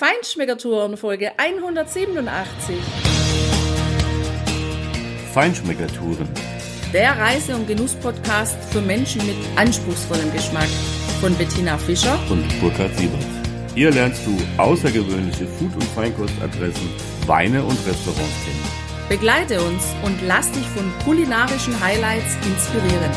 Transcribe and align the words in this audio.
Feinschmeckertouren 0.00 0.96
Folge 0.96 1.32
187. 1.36 2.74
Feinschmeckertouren. 5.34 6.26
Der 6.94 7.18
Reise- 7.18 7.54
und 7.54 7.66
Genuss-Podcast 7.68 8.56
für 8.72 8.80
Menschen 8.80 9.20
mit 9.26 9.36
anspruchsvollem 9.56 10.32
Geschmack 10.32 10.70
von 11.20 11.34
Bettina 11.34 11.76
Fischer 11.76 12.18
und 12.30 12.48
Burkhard 12.62 12.96
Siebert. 12.96 13.26
Hier 13.74 13.90
lernst 13.90 14.22
du 14.26 14.38
außergewöhnliche 14.56 15.46
Food- 15.46 15.74
und 15.74 15.84
Feinkostadressen, 15.94 16.88
Weine 17.26 17.62
und 17.62 17.76
Restaurants 17.86 18.44
kennen. 18.46 18.64
Begleite 19.10 19.60
uns 19.60 19.84
und 20.02 20.18
lass 20.26 20.50
dich 20.52 20.66
von 20.68 20.90
kulinarischen 21.04 21.78
Highlights 21.78 22.36
inspirieren. 22.46 23.12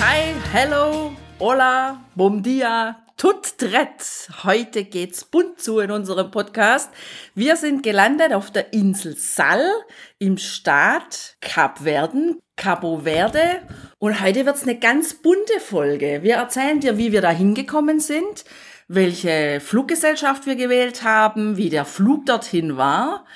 Hi, 0.00 0.34
hello, 0.52 1.12
hola, 1.38 2.00
bom 2.16 2.42
dia, 2.42 2.96
tut 3.18 3.58
tret. 3.58 4.30
Heute 4.44 4.84
geht's 4.84 5.24
bunt 5.24 5.60
zu 5.60 5.80
in 5.80 5.90
unserem 5.90 6.30
Podcast. 6.30 6.88
Wir 7.34 7.56
sind 7.56 7.82
gelandet 7.82 8.32
auf 8.32 8.52
der 8.52 8.72
Insel 8.72 9.16
Sal 9.16 9.68
im 10.20 10.38
Staat 10.38 11.36
Kap 11.40 11.80
Verden, 11.80 12.38
Cabo 12.56 13.00
Verde. 13.00 13.62
Und 13.98 14.20
heute 14.20 14.46
wird's 14.46 14.62
eine 14.62 14.78
ganz 14.78 15.14
bunte 15.14 15.58
Folge. 15.58 16.20
Wir 16.22 16.36
erzählen 16.36 16.78
dir, 16.78 16.96
wie 16.96 17.10
wir 17.10 17.20
da 17.20 17.30
hingekommen 17.30 17.98
sind, 17.98 18.44
welche 18.86 19.58
Fluggesellschaft 19.60 20.46
wir 20.46 20.54
gewählt 20.54 21.02
haben, 21.02 21.56
wie 21.56 21.70
der 21.70 21.84
Flug 21.84 22.24
dorthin 22.24 22.76
war, 22.76 23.26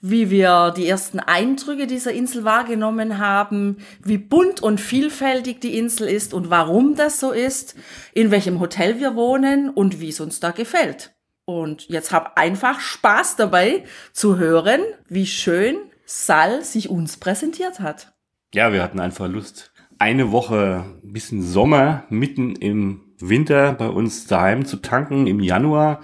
wie 0.00 0.30
wir 0.30 0.72
die 0.76 0.86
ersten 0.86 1.20
Eindrücke 1.20 1.86
dieser 1.86 2.12
Insel 2.12 2.44
wahrgenommen 2.44 3.18
haben, 3.18 3.78
wie 4.02 4.18
bunt 4.18 4.62
und 4.62 4.80
vielfältig 4.80 5.60
die 5.60 5.76
Insel 5.76 6.08
ist 6.08 6.32
und 6.32 6.48
warum 6.48 6.94
das 6.94 7.20
so 7.20 7.32
ist, 7.32 7.76
in 8.14 8.30
welchem 8.30 8.60
Hotel 8.60 8.98
wir 8.98 9.14
wohnen 9.14 9.68
und 9.68 10.00
wie 10.00 10.08
es 10.08 10.20
uns 10.20 10.40
da 10.40 10.52
gefällt. 10.52 11.14
Und 11.44 11.88
jetzt 11.88 12.12
hab 12.12 12.38
einfach 12.38 12.80
Spaß 12.80 13.36
dabei 13.36 13.84
zu 14.12 14.38
hören, 14.38 14.80
wie 15.08 15.26
schön 15.26 15.76
Sal 16.06 16.64
sich 16.64 16.88
uns 16.88 17.18
präsentiert 17.18 17.80
hat. 17.80 18.12
Ja, 18.52 18.72
wir 18.72 18.82
hatten 18.82 19.00
einfach 19.00 19.28
Lust, 19.28 19.72
eine 19.98 20.32
Woche 20.32 20.84
ein 21.04 21.12
bisschen 21.12 21.42
Sommer 21.42 22.04
mitten 22.08 22.56
im 22.56 23.12
Winter 23.20 23.74
bei 23.74 23.88
uns 23.88 24.26
daheim 24.26 24.64
zu 24.64 24.78
tanken 24.78 25.26
im 25.26 25.40
Januar 25.40 26.00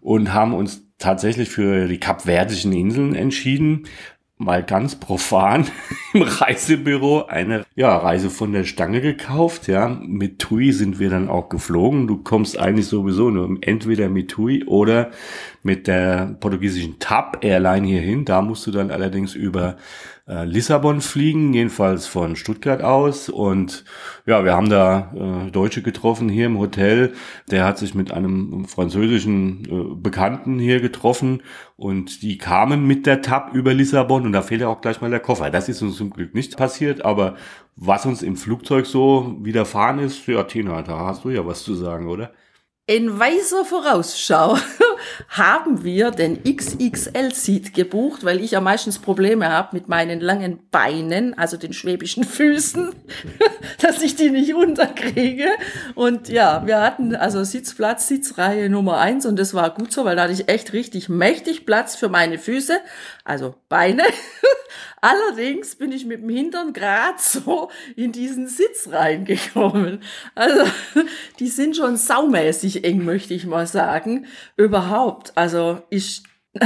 und 0.00 0.32
haben 0.32 0.54
uns 0.54 0.83
tatsächlich 1.04 1.50
für 1.50 1.86
die 1.86 2.00
Kapverdischen 2.00 2.72
Inseln 2.72 3.14
entschieden. 3.14 3.84
Mal 4.36 4.64
ganz 4.64 4.96
profan 4.96 5.66
im 6.12 6.22
Reisebüro 6.22 7.26
eine 7.26 7.64
ja, 7.76 7.96
Reise 7.96 8.30
von 8.30 8.52
der 8.52 8.64
Stange 8.64 9.00
gekauft. 9.00 9.68
Ja, 9.68 9.88
mit 9.88 10.40
TUI 10.40 10.72
sind 10.72 10.98
wir 10.98 11.10
dann 11.10 11.28
auch 11.28 11.48
geflogen. 11.50 12.08
Du 12.08 12.16
kommst 12.16 12.58
eigentlich 12.58 12.86
sowieso 12.86 13.30
nur 13.30 13.58
entweder 13.60 14.08
mit 14.08 14.30
TUI 14.30 14.64
oder 14.64 15.10
mit 15.62 15.86
der 15.86 16.36
portugiesischen 16.40 16.98
TAP 16.98 17.44
Airline 17.44 17.86
hierhin. 17.86 18.24
Da 18.24 18.42
musst 18.42 18.66
du 18.66 18.72
dann 18.72 18.90
allerdings 18.90 19.34
über 19.34 19.76
äh, 20.26 20.44
Lissabon 20.44 21.00
fliegen, 21.00 21.52
jedenfalls 21.52 22.06
von 22.06 22.36
Stuttgart 22.36 22.82
aus. 22.82 23.28
Und 23.28 23.84
ja, 24.26 24.44
wir 24.44 24.54
haben 24.54 24.70
da 24.70 25.12
äh, 25.14 25.50
Deutsche 25.50 25.82
getroffen 25.82 26.28
hier 26.28 26.46
im 26.46 26.58
Hotel. 26.58 27.12
Der 27.50 27.64
hat 27.64 27.78
sich 27.78 27.94
mit 27.94 28.10
einem 28.10 28.64
französischen 28.66 29.64
äh, 29.64 29.94
Bekannten 29.96 30.58
hier 30.58 30.80
getroffen 30.80 31.42
und 31.76 32.22
die 32.22 32.38
kamen 32.38 32.86
mit 32.86 33.06
der 33.06 33.20
TAP 33.20 33.52
über 33.54 33.74
Lissabon 33.74 34.24
und 34.24 34.32
da 34.32 34.42
fehlt 34.42 34.62
ja 34.62 34.68
auch 34.68 34.80
gleich 34.80 35.00
mal 35.00 35.10
der 35.10 35.20
Koffer. 35.20 35.50
Das 35.50 35.68
ist 35.68 35.82
uns 35.82 35.96
zum 35.96 36.10
Glück 36.10 36.34
nicht 36.34 36.56
passiert, 36.56 37.04
aber 37.04 37.36
was 37.76 38.06
uns 38.06 38.22
im 38.22 38.36
Flugzeug 38.36 38.86
so 38.86 39.36
widerfahren 39.42 39.98
ist, 39.98 40.26
ja, 40.26 40.44
Tina, 40.44 40.82
da 40.82 41.00
hast 41.00 41.24
du 41.24 41.30
ja 41.30 41.44
was 41.46 41.64
zu 41.64 41.74
sagen, 41.74 42.08
oder? 42.08 42.32
In 42.86 43.18
weiser 43.18 43.64
Vorausschau 43.64 44.56
haben 45.28 45.84
wir 45.84 46.10
den 46.10 46.42
XXL-Seat 46.44 47.74
gebucht, 47.74 48.24
weil 48.24 48.40
ich 48.40 48.52
ja 48.52 48.60
meistens 48.60 48.98
Probleme 48.98 49.50
habe 49.50 49.70
mit 49.72 49.88
meinen 49.88 50.20
langen 50.20 50.60
Beinen, 50.70 51.36
also 51.36 51.56
den 51.56 51.72
schwäbischen 51.72 52.24
Füßen, 52.24 52.94
dass 53.80 54.02
ich 54.02 54.16
die 54.16 54.30
nicht 54.30 54.54
unterkriege. 54.54 55.46
Und 55.94 56.28
ja, 56.28 56.66
wir 56.66 56.80
hatten 56.80 57.14
also 57.14 57.44
Sitzplatz, 57.44 58.08
Sitzreihe 58.08 58.68
Nummer 58.68 58.98
eins 58.98 59.26
und 59.26 59.38
das 59.38 59.54
war 59.54 59.74
gut 59.74 59.92
so, 59.92 60.04
weil 60.04 60.16
da 60.16 60.22
hatte 60.22 60.32
ich 60.32 60.48
echt 60.48 60.72
richtig 60.72 61.08
mächtig 61.08 61.66
Platz 61.66 61.96
für 61.96 62.08
meine 62.08 62.38
Füße, 62.38 62.78
also 63.24 63.54
Beine. 63.68 64.02
Allerdings 65.00 65.74
bin 65.76 65.92
ich 65.92 66.06
mit 66.06 66.22
dem 66.22 66.30
Hintern 66.30 66.72
gerade 66.72 67.18
so 67.18 67.70
in 67.94 68.10
diesen 68.10 68.48
Sitz 68.48 68.88
reingekommen. 68.90 70.02
Also 70.34 70.64
die 71.38 71.48
sind 71.48 71.76
schon 71.76 71.98
saumäßig 71.98 72.84
eng, 72.84 73.04
möchte 73.04 73.34
ich 73.34 73.44
mal 73.44 73.66
sagen. 73.66 74.26
Überhaupt. 74.56 74.93
Also 75.34 75.82
ist 75.90 76.24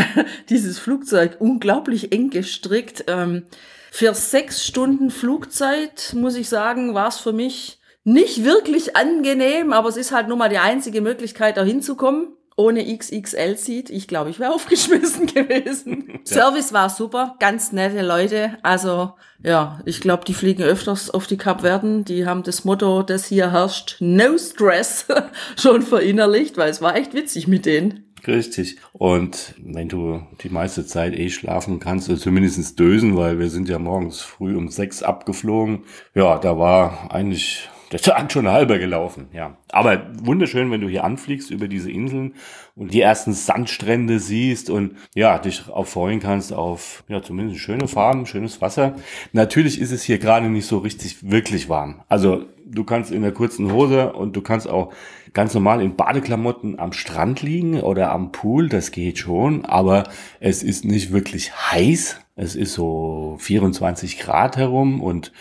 dieses 0.48 0.78
Flugzeug 0.78 1.36
unglaublich 1.40 2.12
eng 2.12 2.30
gestrickt. 2.30 3.04
Ähm, 3.08 3.46
für 3.90 4.14
sechs 4.14 4.64
Stunden 4.64 5.10
Flugzeit, 5.10 6.14
muss 6.14 6.36
ich 6.36 6.48
sagen, 6.48 6.94
war 6.94 7.08
es 7.08 7.18
für 7.18 7.32
mich 7.32 7.80
nicht 8.04 8.44
wirklich 8.44 8.96
angenehm, 8.96 9.72
aber 9.72 9.88
es 9.88 9.96
ist 9.96 10.12
halt 10.12 10.28
nun 10.28 10.38
mal 10.38 10.48
die 10.48 10.58
einzige 10.58 11.00
Möglichkeit, 11.00 11.56
da 11.56 11.64
hinzukommen 11.64 12.38
ohne 12.58 12.84
XXL 12.84 13.56
sieht, 13.56 13.88
ich 13.88 14.08
glaube, 14.08 14.30
ich 14.30 14.40
wäre 14.40 14.52
aufgeschmissen 14.54 15.26
gewesen. 15.26 16.08
Ja. 16.08 16.18
Service 16.24 16.72
war 16.72 16.90
super, 16.90 17.36
ganz 17.38 17.72
nette 17.72 18.02
Leute. 18.02 18.58
Also 18.62 19.12
ja, 19.42 19.80
ich 19.84 20.00
glaube, 20.00 20.24
die 20.24 20.34
fliegen 20.34 20.64
öfters 20.64 21.10
auf 21.10 21.28
die 21.28 21.36
Kapverden. 21.36 22.04
Die 22.04 22.26
haben 22.26 22.42
das 22.42 22.64
Motto, 22.64 23.04
das 23.04 23.26
hier 23.26 23.52
herrscht, 23.52 23.96
No 24.00 24.36
Stress, 24.36 25.06
schon 25.56 25.82
verinnerlicht, 25.82 26.56
weil 26.56 26.70
es 26.70 26.82
war 26.82 26.96
echt 26.96 27.14
witzig 27.14 27.46
mit 27.46 27.64
denen. 27.64 28.07
Richtig. 28.26 28.76
Und 28.92 29.54
wenn 29.62 29.88
du 29.88 30.22
die 30.42 30.48
meiste 30.48 30.86
Zeit 30.86 31.14
eh 31.18 31.30
schlafen 31.30 31.80
kannst, 31.80 32.08
oder 32.08 32.18
zumindest 32.18 32.78
dösen, 32.78 33.16
weil 33.16 33.38
wir 33.38 33.50
sind 33.50 33.68
ja 33.68 33.78
morgens 33.78 34.20
früh 34.20 34.56
um 34.56 34.68
sechs 34.68 35.02
abgeflogen, 35.02 35.84
ja, 36.14 36.38
da 36.38 36.58
war 36.58 37.12
eigentlich 37.12 37.68
der 37.92 38.00
Tag 38.00 38.30
schon 38.32 38.48
halber 38.48 38.78
gelaufen, 38.78 39.28
ja. 39.32 39.56
Aber 39.70 40.06
wunderschön, 40.22 40.70
wenn 40.70 40.80
du 40.80 40.88
hier 40.88 41.04
anfliegst 41.04 41.50
über 41.50 41.68
diese 41.68 41.90
Inseln 41.90 42.34
und 42.74 42.92
die 42.92 43.00
ersten 43.00 43.32
Sandstrände 43.32 44.18
siehst 44.18 44.70
und 44.70 44.96
ja, 45.14 45.38
dich 45.38 45.68
auch 45.68 45.86
freuen 45.86 46.20
kannst 46.20 46.52
auf, 46.52 47.04
ja, 47.08 47.22
zumindest 47.22 47.60
schöne 47.60 47.88
Farben, 47.88 48.26
schönes 48.26 48.60
Wasser. 48.60 48.96
Natürlich 49.32 49.80
ist 49.80 49.92
es 49.92 50.02
hier 50.02 50.18
gerade 50.18 50.48
nicht 50.48 50.66
so 50.66 50.78
richtig 50.78 51.30
wirklich 51.30 51.68
warm. 51.68 52.02
Also 52.08 52.44
du 52.66 52.84
kannst 52.84 53.10
in 53.10 53.22
der 53.22 53.32
kurzen 53.32 53.72
Hose 53.72 54.12
und 54.12 54.36
du 54.36 54.42
kannst 54.42 54.68
auch 54.68 54.92
ganz 55.32 55.54
normal 55.54 55.82
in 55.82 55.96
Badeklamotten 55.96 56.78
am 56.78 56.92
Strand 56.92 57.42
liegen 57.42 57.80
oder 57.80 58.12
am 58.12 58.32
Pool, 58.32 58.68
das 58.68 58.90
geht 58.90 59.18
schon, 59.18 59.64
aber 59.64 60.04
es 60.40 60.62
ist 60.62 60.84
nicht 60.84 61.12
wirklich 61.12 61.52
heiß. 61.70 62.20
Es 62.40 62.54
ist 62.54 62.74
so 62.74 63.36
24 63.40 64.20
Grad 64.20 64.56
herum 64.56 65.02
und 65.02 65.32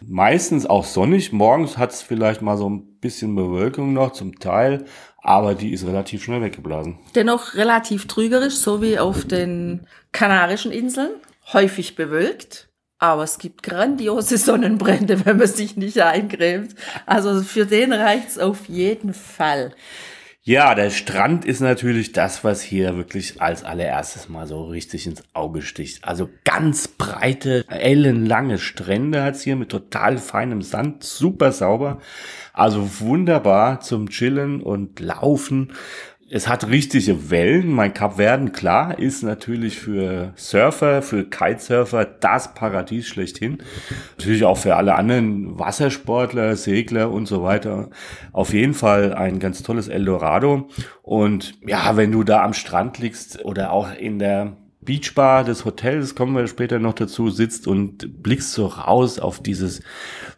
meistens 0.00 0.64
auch 0.64 0.84
sonnig. 0.84 1.30
Morgens 1.30 1.76
hat 1.76 1.90
es 1.90 2.00
vielleicht 2.00 2.40
mal 2.40 2.56
so 2.56 2.70
ein 2.70 2.98
bisschen 2.98 3.34
Bewölkung 3.34 3.92
noch 3.92 4.12
zum 4.12 4.38
Teil, 4.38 4.86
aber 5.18 5.54
die 5.54 5.72
ist 5.72 5.86
relativ 5.86 6.24
schnell 6.24 6.40
weggeblasen. 6.40 6.98
Dennoch 7.14 7.56
relativ 7.56 8.08
trügerisch, 8.08 8.54
so 8.54 8.80
wie 8.80 8.98
auf 8.98 9.26
den 9.26 9.86
Kanarischen 10.12 10.72
Inseln. 10.72 11.10
Häufig 11.52 11.94
bewölkt, 11.94 12.70
aber 12.98 13.24
es 13.24 13.36
gibt 13.36 13.62
grandiose 13.62 14.38
Sonnenbrände, 14.38 15.26
wenn 15.26 15.36
man 15.36 15.48
sich 15.48 15.76
nicht 15.76 16.00
eincremt. 16.00 16.74
Also 17.04 17.42
für 17.42 17.66
den 17.66 17.92
reicht's 17.92 18.38
auf 18.38 18.66
jeden 18.66 19.12
Fall. 19.12 19.74
Ja, 20.48 20.76
der 20.76 20.90
Strand 20.90 21.44
ist 21.44 21.58
natürlich 21.58 22.12
das, 22.12 22.44
was 22.44 22.62
hier 22.62 22.96
wirklich 22.96 23.42
als 23.42 23.64
allererstes 23.64 24.28
mal 24.28 24.46
so 24.46 24.66
richtig 24.66 25.04
ins 25.04 25.24
Auge 25.32 25.60
sticht. 25.60 26.04
Also 26.04 26.30
ganz 26.44 26.86
breite, 26.86 27.64
ellenlange 27.68 28.58
Strände 28.58 29.24
hat's 29.24 29.42
hier 29.42 29.56
mit 29.56 29.70
total 29.70 30.18
feinem 30.18 30.62
Sand, 30.62 31.02
super 31.02 31.50
sauber. 31.50 31.98
Also 32.52 33.00
wunderbar 33.00 33.80
zum 33.80 34.08
Chillen 34.08 34.62
und 34.62 35.00
Laufen 35.00 35.72
es 36.28 36.48
hat 36.48 36.68
richtige 36.68 37.30
Wellen. 37.30 37.70
Mein 37.72 37.94
Kap 37.94 38.16
Verden, 38.16 38.52
klar, 38.52 38.98
ist 38.98 39.22
natürlich 39.22 39.78
für 39.78 40.32
Surfer, 40.34 41.02
für 41.02 41.24
Kitesurfer 41.24 42.04
das 42.04 42.54
Paradies 42.54 43.06
schlechthin. 43.06 43.58
Natürlich 44.16 44.44
auch 44.44 44.58
für 44.58 44.76
alle 44.76 44.96
anderen 44.96 45.58
Wassersportler, 45.58 46.56
Segler 46.56 47.10
und 47.10 47.26
so 47.26 47.42
weiter. 47.42 47.90
Auf 48.32 48.52
jeden 48.52 48.74
Fall 48.74 49.14
ein 49.14 49.38
ganz 49.38 49.62
tolles 49.62 49.88
Eldorado. 49.88 50.68
Und 51.02 51.54
ja, 51.66 51.96
wenn 51.96 52.12
du 52.12 52.24
da 52.24 52.42
am 52.42 52.54
Strand 52.54 52.98
liegst 52.98 53.44
oder 53.44 53.70
auch 53.70 53.94
in 53.96 54.18
der 54.18 54.56
Beachbar 54.86 55.44
des 55.44 55.66
Hotels, 55.66 56.14
kommen 56.14 56.34
wir 56.34 56.46
später 56.46 56.78
noch 56.78 56.94
dazu, 56.94 57.28
sitzt 57.28 57.66
und 57.66 58.22
blickst 58.22 58.52
so 58.52 58.66
raus 58.66 59.18
auf 59.18 59.42
dieses 59.42 59.82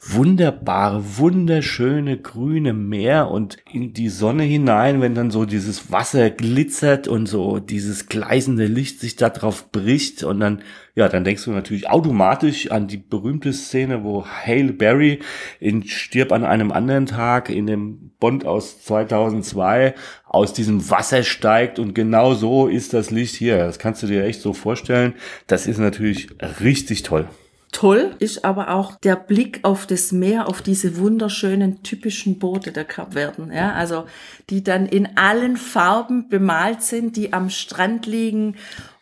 wunderbare, 0.00 1.18
wunderschöne 1.18 2.18
grüne 2.18 2.72
Meer 2.72 3.30
und 3.30 3.58
in 3.72 3.92
die 3.92 4.08
Sonne 4.08 4.42
hinein, 4.42 5.00
wenn 5.00 5.14
dann 5.14 5.30
so 5.30 5.44
dieses 5.44 5.92
Wasser 5.92 6.30
glitzert 6.30 7.06
und 7.06 7.26
so 7.26 7.60
dieses 7.60 8.08
gleißende 8.08 8.66
Licht 8.66 8.98
sich 8.98 9.14
da 9.14 9.30
drauf 9.30 9.70
bricht 9.70 10.24
und 10.24 10.40
dann, 10.40 10.62
ja, 10.98 11.08
dann 11.08 11.22
denkst 11.22 11.44
du 11.44 11.52
natürlich 11.52 11.88
automatisch 11.88 12.72
an 12.72 12.88
die 12.88 12.96
berühmte 12.96 13.52
Szene, 13.52 14.02
wo 14.02 14.26
Hale 14.26 14.72
Berry 14.72 15.20
in 15.60 15.84
Stirb 15.84 16.32
an 16.32 16.44
einem 16.44 16.72
anderen 16.72 17.06
Tag 17.06 17.50
in 17.50 17.68
dem 17.68 18.10
Bond 18.18 18.44
aus 18.44 18.82
2002 18.82 19.94
aus 20.26 20.52
diesem 20.54 20.90
Wasser 20.90 21.22
steigt 21.22 21.78
und 21.78 21.94
genau 21.94 22.34
so 22.34 22.66
ist 22.66 22.94
das 22.94 23.12
Licht 23.12 23.36
hier. 23.36 23.58
Das 23.58 23.78
kannst 23.78 24.02
du 24.02 24.08
dir 24.08 24.24
echt 24.24 24.40
so 24.40 24.52
vorstellen. 24.52 25.14
Das 25.46 25.68
ist 25.68 25.78
natürlich 25.78 26.30
richtig 26.60 27.04
toll. 27.04 27.28
Toll 27.70 28.16
ist 28.18 28.44
aber 28.44 28.74
auch 28.74 28.96
der 28.96 29.14
Blick 29.14 29.60
auf 29.62 29.86
das 29.86 30.10
Meer, 30.10 30.48
auf 30.48 30.62
diese 30.62 30.96
wunderschönen 30.96 31.84
typischen 31.84 32.40
Boote 32.40 32.72
der 32.72 32.84
Kapverden, 32.84 33.52
ja, 33.52 33.72
also 33.74 34.06
die 34.50 34.64
dann 34.64 34.86
in 34.86 35.16
allen 35.16 35.56
Farben 35.56 36.28
bemalt 36.28 36.82
sind, 36.82 37.16
die 37.16 37.34
am 37.34 37.50
Strand 37.50 38.06
liegen, 38.06 38.56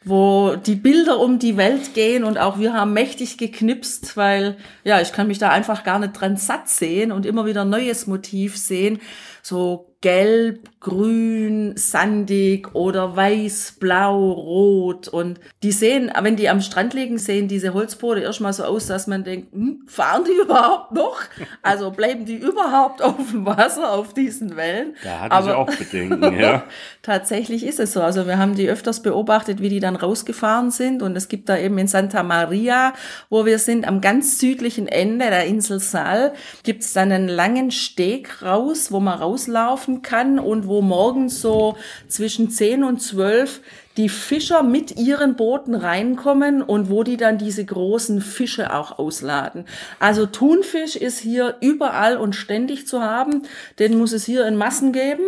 wo 0.07 0.55
die 0.55 0.77
Bilder 0.77 1.19
um 1.19 1.41
die 1.41 1.57
Welt 1.57 1.93
gehen 1.93 2.23
und 2.23 2.39
auch 2.39 2.61
wir 2.61 2.73
haben 2.73 2.93
mächtig 2.93 3.39
geknipst, 3.39 4.17
weil 4.17 4.57
ja, 4.85 5.01
ich 5.01 5.13
kann 5.13 5.27
mich 5.27 5.39
da 5.39 5.51
einfach 5.51 5.83
gar 5.83 5.99
nicht 5.99 6.13
dran 6.13 6.37
satt 6.37 6.69
sehen 6.69 7.11
und 7.11 7.27
immer 7.27 7.45
wieder 7.45 7.65
neues 7.65 8.07
Motiv 8.07 8.57
sehen, 8.57 9.01
so 9.47 9.97
gelb, 10.07 10.69
grün, 10.79 11.73
sandig 11.77 12.75
oder 12.75 13.17
weiß, 13.17 13.77
blau, 13.81 14.31
rot. 14.31 15.09
Und 15.09 15.41
die 15.65 15.73
sehen, 15.73 16.13
wenn 16.21 16.37
die 16.37 16.49
am 16.49 16.61
Strand 16.61 16.95
liegen, 16.95 17.19
sehen 17.19 17.49
diese 17.49 17.75
Holzboote 17.75 18.21
erstmal 18.21 18.53
so 18.53 18.63
aus, 18.63 18.87
dass 18.87 19.09
man 19.09 19.25
denkt, 19.25 19.53
hm, 19.53 19.83
fahren 19.89 20.23
die 20.25 20.41
überhaupt 20.45 20.93
noch? 20.93 21.23
Also 21.63 21.91
bleiben 21.91 22.25
die 22.25 22.37
überhaupt 22.37 23.03
auf 23.03 23.33
dem 23.33 23.47
Wasser, 23.47 23.93
auf 23.93 24.15
diesen 24.15 24.57
Wellen? 24.57 24.95
Da 25.03 25.23
hatte 25.23 25.33
Aber 25.33 25.51
ich 25.51 25.55
auch 25.57 25.77
Bedenken, 25.77 26.39
ja. 26.39 26.65
tatsächlich 27.03 27.67
ist 27.67 27.81
es 27.81 27.93
so. 27.93 28.01
Also 28.01 28.29
wir 28.29 28.39
haben 28.39 28.55
die 28.55 28.69
öfters 28.69 29.03
beobachtet, 29.03 29.61
wie 29.61 29.71
die 29.71 29.81
dann 29.81 29.97
rausgefahren 29.97 30.71
sind. 30.71 31.03
Und 31.03 31.17
es 31.17 31.27
gibt 31.27 31.49
da 31.49 31.57
eben 31.59 31.79
in 31.79 31.89
Santa 31.89 32.23
Maria, 32.23 32.93
wo 33.29 33.45
wir 33.45 33.59
sind, 33.59 33.89
am 33.89 34.01
ganz 34.01 34.39
südlichen 34.39 34.87
Ende 34.87 35.31
der 35.31 35.47
Insel 35.47 35.81
Sal, 35.81 36.33
gibt 36.63 36.85
es 36.85 36.93
dann 36.93 37.11
einen 37.11 37.29
langen 37.29 37.73
Steg 37.73 38.43
raus, 38.43 38.93
wo 38.93 39.01
man 39.01 39.19
rauslaufen 39.37 40.03
kann 40.03 40.39
und 40.39 40.67
wo 40.67 40.81
morgens 40.81 41.41
so 41.41 41.77
zwischen 42.09 42.51
10 42.51 42.85
und 42.85 43.03
12 43.03 43.61
die 43.97 44.09
Fischer 44.11 44.63
mit 44.63 44.99
ihren 44.99 45.37
Booten 45.37 45.75
reinkommen 45.75 46.61
und 46.61 46.91
wo 46.91 47.03
die 47.03 47.17
dann 47.17 47.39
diese 47.39 47.65
großen 47.65 48.21
Fische 48.21 48.75
auch 48.75 48.99
ausladen. 48.99 49.65
Also 49.99 50.27
Thunfisch 50.27 50.97
ist 50.97 51.19
hier 51.19 51.57
überall 51.63 52.19
und 52.19 52.35
ständig 52.35 52.87
zu 52.87 53.01
haben. 53.01 53.45
Den 53.79 53.97
muss 53.97 54.13
es 54.13 54.27
hier 54.27 54.47
in 54.47 54.57
Massen 54.57 54.93
geben. 54.93 55.23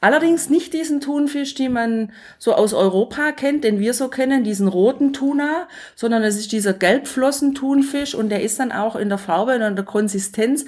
Allerdings 0.00 0.48
nicht 0.48 0.72
diesen 0.72 1.02
Thunfisch, 1.02 1.54
den 1.54 1.74
man 1.74 2.12
so 2.38 2.54
aus 2.54 2.72
Europa 2.72 3.32
kennt, 3.32 3.62
den 3.62 3.78
wir 3.78 3.92
so 3.92 4.08
kennen, 4.08 4.42
diesen 4.42 4.68
roten 4.68 5.12
Tuna, 5.12 5.68
sondern 5.94 6.22
es 6.22 6.38
ist 6.38 6.52
dieser 6.52 6.72
Gelbflossen-Thunfisch 6.72 8.14
und 8.14 8.30
der 8.30 8.42
ist 8.42 8.58
dann 8.58 8.72
auch 8.72 8.96
in 8.96 9.10
der 9.10 9.18
Farbe 9.18 9.54
und 9.56 9.62
in 9.62 9.76
der 9.76 9.84
Konsistenz 9.84 10.64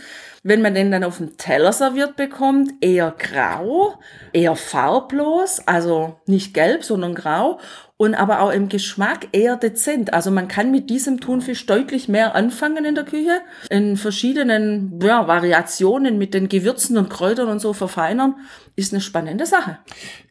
wenn 0.47 0.63
man 0.63 0.75
den 0.75 0.93
dann 0.93 1.03
auf 1.03 1.17
dem 1.17 1.37
Teller 1.37 1.73
serviert 1.73 2.15
bekommt, 2.15 2.73
eher 2.81 3.13
grau, 3.19 3.99
eher 4.33 4.55
farblos, 4.55 5.61
also 5.67 6.15
nicht 6.27 6.55
gelb, 6.55 6.85
sondern 6.85 7.17
grau 7.17 7.59
und 7.99 8.15
aber 8.15 8.41
auch 8.41 8.51
im 8.51 8.69
Geschmack 8.69 9.29
eher 9.33 9.57
dezent. 9.57 10.13
Also 10.13 10.31
man 10.31 10.49
kann 10.49 10.71
mit 10.71 10.91
diesem 10.91 11.21
Thunfisch 11.21 11.65
deutlich 11.67 12.09
mehr 12.09 12.35
anfangen 12.35 12.85
in 12.85 12.95
der 12.95 13.05
Küche, 13.05 13.41
in 13.71 13.97
verschiedenen 13.97 15.01
ja, 15.03 15.27
Variationen 15.27 16.19
mit 16.19 16.35
den 16.35 16.49
Gewürzen 16.49 16.99
und 16.99 17.09
Kräutern 17.09 17.49
und 17.49 17.61
so 17.61 17.73
verfeinern, 17.73 18.35
ist 18.77 18.93
eine 18.93 19.01
spannende 19.01 19.47
Sache. 19.47 19.79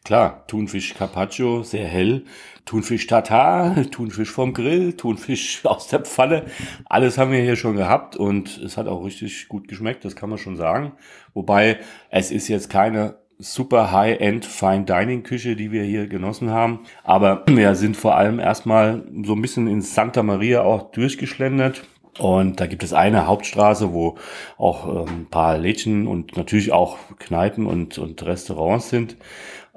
Klar, 0.03 0.45
Thunfisch 0.47 0.93
Carpaccio, 0.93 1.63
sehr 1.63 1.87
hell, 1.87 2.25
Thunfisch 2.65 3.07
Tatar, 3.07 3.75
Thunfisch 3.91 4.31
vom 4.31 4.53
Grill, 4.53 4.93
Thunfisch 4.93 5.61
aus 5.65 5.87
der 5.87 6.01
Pfanne. 6.01 6.45
Alles 6.85 7.17
haben 7.17 7.31
wir 7.31 7.41
hier 7.41 7.55
schon 7.55 7.75
gehabt 7.75 8.15
und 8.15 8.59
es 8.59 8.77
hat 8.77 8.87
auch 8.87 9.03
richtig 9.03 9.47
gut 9.47 9.67
geschmeckt, 9.67 10.05
das 10.05 10.15
kann 10.15 10.29
man 10.29 10.37
schon 10.37 10.55
sagen. 10.55 10.93
Wobei 11.33 11.79
es 12.11 12.31
ist 12.31 12.47
jetzt 12.47 12.69
keine 12.69 13.17
super 13.37 13.91
High-End 13.91 14.45
Fine 14.45 14.85
Dining 14.85 15.23
Küche, 15.23 15.55
die 15.55 15.71
wir 15.71 15.83
hier 15.83 16.07
genossen 16.07 16.51
haben. 16.51 16.81
Aber 17.03 17.43
wir 17.47 17.75
sind 17.75 17.97
vor 17.97 18.15
allem 18.15 18.39
erstmal 18.39 19.03
so 19.23 19.33
ein 19.33 19.41
bisschen 19.41 19.67
in 19.67 19.81
Santa 19.81 20.23
Maria 20.23 20.61
auch 20.61 20.91
durchgeschlendert. 20.91 21.83
Und 22.17 22.61
da 22.61 22.65
gibt 22.65 22.83
es 22.83 22.93
eine 22.93 23.27
Hauptstraße, 23.27 23.91
wo 23.91 24.15
auch 24.57 24.87
ähm, 24.87 25.21
ein 25.21 25.25
paar 25.29 25.57
Lädchen 25.57 26.07
und 26.07 26.37
natürlich 26.37 26.71
auch 26.71 26.97
Kneipen 27.19 27.65
und, 27.65 27.97
und 27.97 28.25
Restaurants 28.25 28.89
sind. 28.89 29.17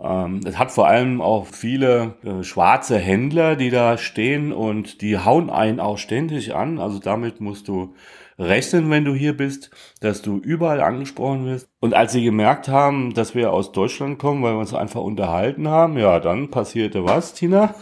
Ähm, 0.01 0.41
es 0.47 0.57
hat 0.57 0.71
vor 0.71 0.87
allem 0.87 1.21
auch 1.21 1.47
viele 1.47 2.15
äh, 2.25 2.45
schwarze 2.45 2.97
Händler, 2.99 3.57
die 3.57 3.71
da 3.71 3.99
stehen 3.99 4.53
und 4.53 5.03
die 5.03 5.19
hauen 5.19 5.51
einen 5.51 5.81
auch 5.81 5.99
ständig 5.99 6.55
an. 6.55 6.79
Also 6.79 7.01
damit 7.01 7.41
musst 7.41 7.67
du 7.67 7.95
rechnen, 8.39 8.91
wenn 8.91 9.05
du 9.05 9.15
hier 9.15 9.37
bist, 9.37 9.71
dass 10.01 10.23
du 10.23 10.39
überall 10.39 10.81
angesprochen 10.81 11.47
wirst. 11.47 11.69
Und 11.81 11.95
als 11.95 12.13
sie 12.13 12.23
gemerkt 12.23 12.69
haben, 12.69 13.15
dass 13.15 13.35
wir 13.35 13.53
aus 13.53 13.73
Deutschland 13.73 14.19
kommen, 14.19 14.43
weil 14.43 14.55
wir 14.55 14.61
uns 14.61 14.75
einfach 14.75 15.01
unterhalten 15.01 15.69
haben, 15.69 15.99
ja, 15.99 16.21
dann 16.21 16.51
passierte 16.51 17.05
was, 17.05 17.35
Tina? 17.35 17.75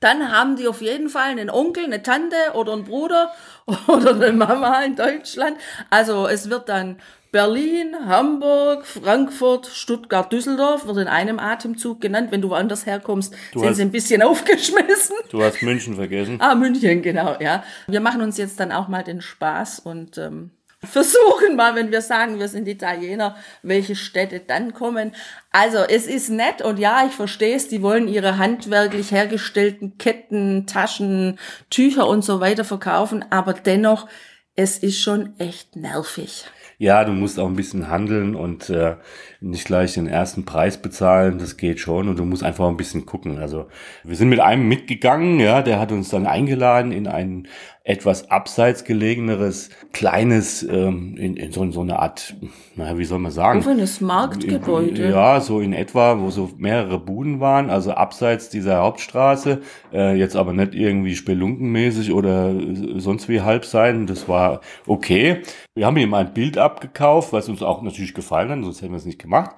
Dann 0.00 0.30
haben 0.30 0.56
die 0.56 0.68
auf 0.68 0.80
jeden 0.80 1.08
Fall 1.08 1.30
einen 1.30 1.50
Onkel, 1.50 1.84
eine 1.84 2.02
Tante 2.02 2.36
oder 2.54 2.72
einen 2.72 2.84
Bruder 2.84 3.32
oder 3.88 4.14
eine 4.14 4.32
Mama 4.32 4.82
in 4.82 4.96
Deutschland. 4.96 5.56
Also 5.90 6.26
es 6.26 6.50
wird 6.50 6.68
dann 6.68 6.98
Berlin, 7.36 7.94
Hamburg, 8.06 8.86
Frankfurt, 8.86 9.66
Stuttgart, 9.66 10.32
Düsseldorf 10.32 10.86
wird 10.86 10.96
in 10.96 11.06
einem 11.06 11.38
Atemzug 11.38 12.00
genannt. 12.00 12.28
Wenn 12.30 12.40
du 12.40 12.48
woanders 12.48 12.86
herkommst, 12.86 13.34
du 13.52 13.58
sind 13.58 13.68
hast, 13.68 13.76
sie 13.76 13.82
ein 13.82 13.90
bisschen 13.90 14.22
aufgeschmissen. 14.22 15.16
Du 15.28 15.42
hast 15.42 15.60
München 15.60 15.96
vergessen. 15.96 16.38
Ah, 16.40 16.54
München, 16.54 17.02
genau, 17.02 17.36
ja. 17.38 17.62
Wir 17.88 18.00
machen 18.00 18.22
uns 18.22 18.38
jetzt 18.38 18.58
dann 18.58 18.72
auch 18.72 18.88
mal 18.88 19.04
den 19.04 19.20
Spaß 19.20 19.80
und 19.80 20.16
ähm, 20.16 20.52
versuchen 20.82 21.56
mal, 21.56 21.74
wenn 21.74 21.90
wir 21.90 22.00
sagen, 22.00 22.38
wir 22.38 22.48
sind 22.48 22.66
Italiener, 22.68 23.36
welche 23.62 23.96
Städte 23.96 24.40
dann 24.40 24.72
kommen. 24.72 25.12
Also 25.52 25.80
es 25.80 26.06
ist 26.06 26.30
nett 26.30 26.62
und 26.62 26.78
ja, 26.78 27.04
ich 27.06 27.12
verstehe 27.12 27.56
es, 27.56 27.68
die 27.68 27.82
wollen 27.82 28.08
ihre 28.08 28.38
handwerklich 28.38 29.10
hergestellten 29.10 29.98
Ketten, 29.98 30.66
Taschen, 30.66 31.38
Tücher 31.68 32.08
und 32.08 32.24
so 32.24 32.40
weiter 32.40 32.64
verkaufen, 32.64 33.26
aber 33.28 33.52
dennoch, 33.52 34.08
es 34.54 34.78
ist 34.78 35.02
schon 35.02 35.38
echt 35.38 35.76
nervig 35.76 36.46
ja, 36.78 37.04
du 37.04 37.12
musst 37.12 37.38
auch 37.38 37.46
ein 37.46 37.56
bisschen 37.56 37.88
handeln 37.88 38.34
und 38.34 38.68
äh, 38.68 38.96
nicht 39.40 39.66
gleich 39.66 39.94
den 39.94 40.06
ersten 40.06 40.44
Preis 40.44 40.76
bezahlen, 40.80 41.38
das 41.38 41.56
geht 41.56 41.80
schon 41.80 42.08
und 42.08 42.18
du 42.18 42.24
musst 42.24 42.42
einfach 42.42 42.68
ein 42.68 42.76
bisschen 42.76 43.06
gucken. 43.06 43.38
Also 43.38 43.66
wir 44.04 44.16
sind 44.16 44.28
mit 44.28 44.40
einem 44.40 44.68
mitgegangen, 44.68 45.40
ja, 45.40 45.62
der 45.62 45.80
hat 45.80 45.92
uns 45.92 46.10
dann 46.10 46.26
eingeladen 46.26 46.92
in 46.92 47.06
ein 47.06 47.48
etwas 47.86 48.32
abseits 48.32 48.82
gelegeneres, 48.82 49.70
kleines, 49.92 50.64
ähm, 50.64 51.16
in, 51.16 51.36
in 51.36 51.52
so, 51.52 51.70
so 51.70 51.82
eine 51.82 52.00
Art, 52.00 52.34
naja, 52.74 52.98
wie 52.98 53.04
soll 53.04 53.20
man 53.20 53.30
sagen? 53.30 53.60
Offenes 53.60 54.00
Marktgebäude. 54.00 55.08
Ja, 55.08 55.40
so 55.40 55.60
in 55.60 55.72
etwa, 55.72 56.18
wo 56.18 56.30
so 56.30 56.50
mehrere 56.58 56.98
Buden 56.98 57.38
waren, 57.38 57.70
also 57.70 57.92
abseits 57.92 58.48
dieser 58.48 58.78
Hauptstraße, 58.78 59.60
äh, 59.92 60.16
jetzt 60.16 60.34
aber 60.34 60.52
nicht 60.52 60.74
irgendwie 60.74 61.14
spelunkenmäßig 61.14 62.12
oder 62.12 62.52
sonst 62.96 63.28
wie 63.28 63.42
halb 63.42 63.64
sein. 63.64 64.08
Das 64.08 64.28
war 64.28 64.62
okay. 64.88 65.42
Wir 65.76 65.86
haben 65.86 65.96
ihm 65.96 66.12
ein 66.14 66.34
Bild 66.34 66.58
abgekauft, 66.66 67.32
was 67.32 67.48
uns 67.48 67.62
auch 67.62 67.82
natürlich 67.82 68.14
gefallen 68.14 68.50
hat, 68.50 68.62
sonst 68.62 68.82
hätten 68.82 68.92
wir 68.92 68.98
es 68.98 69.06
nicht 69.06 69.20
gemacht. 69.20 69.56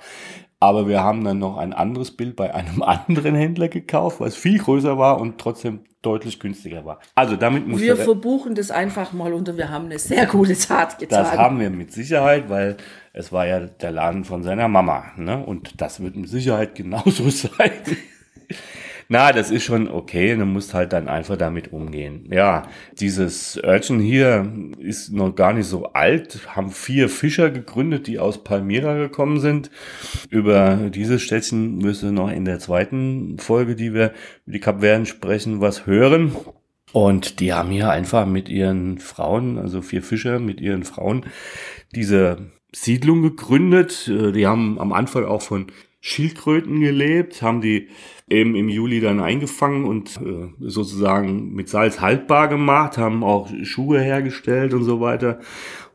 Aber 0.61 0.89
wir 0.89 1.03
haben 1.03 1.23
dann 1.25 1.39
noch 1.39 1.57
ein 1.57 1.73
anderes 1.73 2.17
Bild 2.17 2.37
bei 2.37 2.53
einem 2.55 2.83
anderen 2.85 3.35
Händler 3.35 3.69
gekauft, 3.69 4.21
was 4.21 4.37
viel 4.37 4.59
größer 4.59 4.99
war 4.99 5.21
und 5.21 5.39
trotzdem 5.39 5.81
deutlich 6.03 6.39
günstiger 6.39 6.85
war. 6.85 7.01
Also 7.15 7.37
damit 7.37 7.67
muss 7.67 7.81
wir 7.81 7.97
verbuchen 7.97 8.55
das 8.55 8.71
einfach 8.71 9.13
mal 9.13 9.33
und 9.33 9.57
wir 9.57 9.69
haben 9.69 9.87
eine 9.87 9.99
sehr 9.99 10.27
gute 10.27 10.57
Tat 10.57 10.99
getan. 10.99 11.25
Das 11.25 11.37
haben 11.37 11.59
wir 11.59 11.71
mit 11.71 11.93
Sicherheit, 11.93 12.49
weil 12.49 12.77
es 13.13 13.33
war 13.33 13.47
ja 13.47 13.61
der 13.61 13.91
Laden 13.91 14.25
von 14.25 14.43
seiner 14.43 14.69
Mama, 14.69 15.07
ne? 15.17 15.45
Und 15.45 15.81
das 15.81 16.01
wird 16.01 16.17
mit 16.17 16.29
Sicherheit 16.29 16.77
genauso 16.77 17.29
sein. 17.31 17.73
Na, 19.11 19.33
das 19.33 19.51
ist 19.51 19.65
schon 19.65 19.89
okay, 19.89 20.37
du 20.37 20.45
musst 20.45 20.75
halt 20.75 20.93
dann 20.93 21.09
einfach 21.09 21.39
damit 21.39 21.73
umgehen. 21.73 22.29
Ja, 22.31 22.69
dieses 23.01 23.59
Örtchen 23.65 24.01
hier 24.01 24.53
ist 24.79 25.13
noch 25.13 25.35
gar 25.35 25.55
nicht 25.55 25.67
so 25.67 25.95
alt, 25.95 26.41
haben 26.55 26.71
vier 26.71 27.09
Fischer 27.09 27.51
gegründet, 27.51 28.07
die 28.07 28.19
aus 28.19 28.45
Palmyra 28.45 28.99
gekommen 28.99 29.41
sind. 29.41 29.71
Über 30.29 30.91
dieses 30.91 31.23
Städtchen 31.23 31.83
wirst 31.83 32.03
du 32.03 32.13
noch 32.13 32.31
in 32.31 32.45
der 32.45 32.59
zweiten 32.59 33.39
Folge, 33.39 33.77
die 33.77 33.95
wir 33.95 34.13
über 34.45 34.53
die 34.53 34.61
Kapverden 34.61 35.07
sprechen, 35.07 35.63
was 35.63 35.87
hören. 35.87 36.33
Und 36.93 37.41
die 37.41 37.55
haben 37.55 37.71
hier 37.71 37.91
einfach 37.91 38.27
mit 38.27 38.51
ihren 38.51 38.99
Frauen, 38.99 39.57
also 39.57 39.81
vier 39.81 40.03
Fischer 40.03 40.39
mit 40.39 40.61
ihren 40.61 40.85
Frauen, 40.85 41.25
diese 41.95 42.51
Siedlung 42.73 43.23
gegründet. 43.23 44.07
Die 44.07 44.47
haben 44.47 44.79
am 44.79 44.93
Anfang 44.93 45.25
auch 45.25 45.41
von 45.41 45.69
Schildkröten 46.09 46.81
gelebt, 46.81 47.43
haben 47.43 47.61
die 47.61 47.89
eben 48.31 48.57
im 48.57 48.69
Juli 48.69 49.01
dann 49.01 49.21
eingefangen 49.21 49.85
und 49.85 50.17
äh, 50.17 50.49
sozusagen 50.61 51.53
mit 51.53 51.69
Salz 51.69 52.01
haltbar 52.01 52.49
gemacht, 52.49 52.97
haben 52.97 53.23
auch 53.23 53.51
Schuhe 53.63 54.01
hergestellt 54.01 54.73
und 54.73 54.85
so 54.85 55.01
weiter. 55.01 55.39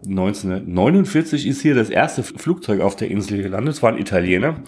1949 0.06 1.48
ist 1.48 1.62
hier 1.62 1.74
das 1.74 1.90
erste 1.90 2.22
Flugzeug 2.24 2.82
auf 2.82 2.96
der 2.96 3.10
Insel 3.10 3.42
gelandet, 3.42 3.76
es 3.76 3.84
war 3.84 3.92
ein 3.92 4.00
Italiener. 4.00 4.62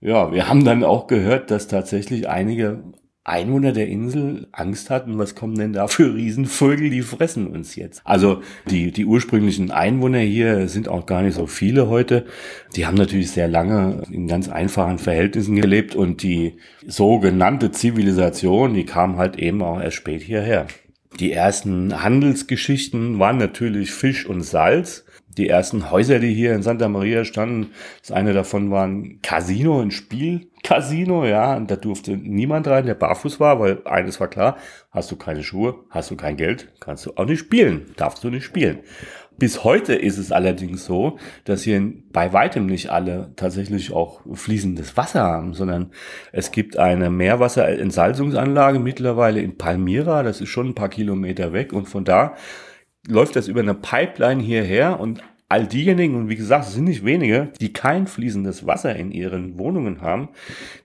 Ja, 0.00 0.32
wir 0.32 0.48
haben 0.48 0.64
dann 0.64 0.84
auch 0.84 1.08
gehört, 1.08 1.50
dass 1.50 1.68
tatsächlich 1.68 2.28
einige 2.28 2.84
Einwohner 3.26 3.72
der 3.72 3.88
Insel 3.88 4.46
Angst 4.52 4.88
hatten, 4.88 5.18
was 5.18 5.34
kommen 5.34 5.56
denn 5.56 5.72
da 5.72 5.88
für 5.88 6.14
Riesenvögel, 6.14 6.90
die 6.90 7.02
fressen 7.02 7.48
uns 7.48 7.74
jetzt. 7.74 8.02
Also 8.04 8.42
die, 8.70 8.92
die 8.92 9.04
ursprünglichen 9.04 9.70
Einwohner 9.70 10.20
hier 10.20 10.68
sind 10.68 10.88
auch 10.88 11.06
gar 11.06 11.22
nicht 11.22 11.34
so 11.34 11.46
viele 11.46 11.88
heute. 11.88 12.26
Die 12.76 12.86
haben 12.86 12.96
natürlich 12.96 13.32
sehr 13.32 13.48
lange 13.48 14.02
in 14.12 14.28
ganz 14.28 14.48
einfachen 14.48 14.98
Verhältnissen 14.98 15.56
gelebt 15.56 15.96
und 15.96 16.22
die 16.22 16.58
sogenannte 16.86 17.72
Zivilisation, 17.72 18.74
die 18.74 18.84
kam 18.84 19.16
halt 19.16 19.38
eben 19.38 19.60
auch 19.62 19.80
erst 19.80 19.96
spät 19.96 20.22
hierher. 20.22 20.66
Die 21.18 21.32
ersten 21.32 22.02
Handelsgeschichten 22.02 23.18
waren 23.18 23.38
natürlich 23.38 23.90
Fisch 23.90 24.26
und 24.26 24.42
Salz 24.42 25.05
die 25.36 25.48
ersten 25.48 25.90
Häuser, 25.90 26.18
die 26.18 26.34
hier 26.34 26.54
in 26.54 26.62
Santa 26.62 26.88
Maria 26.88 27.24
standen, 27.24 27.72
das 28.00 28.12
eine 28.12 28.32
davon 28.32 28.70
war 28.70 28.86
ein 28.86 29.20
Casino, 29.22 29.80
ein 29.80 29.90
Spielcasino, 29.90 31.24
ja, 31.24 31.56
und 31.56 31.70
da 31.70 31.76
durfte 31.76 32.16
niemand 32.16 32.66
rein, 32.68 32.86
der 32.86 32.94
barfuß 32.94 33.38
war, 33.40 33.60
weil 33.60 33.78
eines 33.84 34.20
war 34.20 34.28
klar, 34.28 34.56
hast 34.90 35.10
du 35.10 35.16
keine 35.16 35.42
Schuhe, 35.42 35.74
hast 35.90 36.10
du 36.10 36.16
kein 36.16 36.36
Geld, 36.36 36.72
kannst 36.80 37.06
du 37.06 37.12
auch 37.16 37.26
nicht 37.26 37.40
spielen, 37.40 37.92
darfst 37.96 38.24
du 38.24 38.30
nicht 38.30 38.44
spielen. 38.44 38.80
Bis 39.38 39.64
heute 39.64 39.94
ist 39.94 40.16
es 40.16 40.32
allerdings 40.32 40.86
so, 40.86 41.18
dass 41.44 41.62
hier 41.62 41.92
bei 42.10 42.32
weitem 42.32 42.64
nicht 42.64 42.88
alle 42.88 43.32
tatsächlich 43.36 43.92
auch 43.92 44.22
fließendes 44.32 44.96
Wasser 44.96 45.24
haben, 45.24 45.52
sondern 45.52 45.90
es 46.32 46.52
gibt 46.52 46.78
eine 46.78 47.10
Meerwasserentsalzungsanlage 47.10 48.78
mittlerweile 48.78 49.42
in 49.42 49.58
Palmyra, 49.58 50.22
das 50.22 50.40
ist 50.40 50.48
schon 50.48 50.68
ein 50.68 50.74
paar 50.74 50.88
Kilometer 50.88 51.52
weg 51.52 51.74
und 51.74 51.86
von 51.86 52.06
da 52.06 52.34
läuft 53.08 53.36
das 53.36 53.48
über 53.48 53.60
eine 53.60 53.74
Pipeline 53.74 54.42
hierher 54.42 55.00
und 55.00 55.22
all 55.48 55.66
diejenigen, 55.66 56.16
und 56.16 56.28
wie 56.28 56.36
gesagt, 56.36 56.66
es 56.66 56.74
sind 56.74 56.84
nicht 56.84 57.04
wenige, 57.04 57.52
die 57.60 57.72
kein 57.72 58.06
fließendes 58.06 58.66
Wasser 58.66 58.96
in 58.96 59.12
ihren 59.12 59.58
Wohnungen 59.58 60.00
haben, 60.00 60.30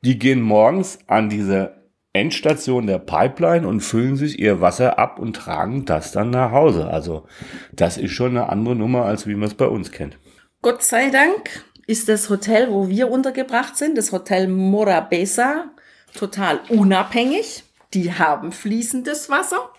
die 0.02 0.20
gehen 0.20 0.42
morgens 0.42 1.00
an 1.08 1.30
diese 1.30 1.82
Endstation 2.14 2.88
der 2.88 3.00
Pipeline 3.00 3.68
und 3.68 3.80
füllen 3.80 4.18
sich 4.18 4.38
ihr 4.38 4.60
Wasser 4.60 5.00
ab 5.00 5.18
und 5.18 5.36
tragen 5.36 5.86
das 5.86 6.12
dann 6.12 6.30
nach 6.30 6.52
Hause. 6.52 6.88
Also 6.88 7.26
das 7.72 7.98
ist 7.98 8.12
schon 8.12 8.32
eine 8.32 8.50
andere 8.50 8.76
Nummer, 8.76 9.06
als 9.06 9.28
wie 9.28 9.36
man 9.36 9.48
es 9.48 9.54
bei 9.54 9.68
uns 9.68 9.92
kennt. 9.92 10.18
Gott 10.62 10.84
sei 10.84 11.10
Dank 11.10 11.64
ist 11.88 12.10
das 12.10 12.30
Hotel, 12.30 12.70
wo 12.70 12.90
wir 12.90 13.10
untergebracht 13.10 13.78
sind, 13.78 13.98
das 13.98 14.12
Hotel 14.12 14.48
Morabeza, 14.48 15.72
total 16.14 16.60
unabhängig. 16.70 17.64
Die 17.94 18.14
haben 18.14 18.52
fließendes 18.52 19.30
Wasser. 19.30 19.70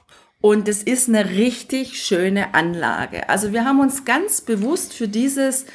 Und 0.42 0.66
es 0.66 0.82
ist 0.82 1.08
eine 1.08 1.30
richtig 1.30 2.02
schöne 2.02 2.52
Anlage. 2.52 3.28
Also 3.28 3.52
wir 3.52 3.64
haben 3.64 3.78
uns 3.78 4.04
ganz 4.04 4.40
bewusst 4.40 4.92
für 4.92 5.06
dieses, 5.06 5.66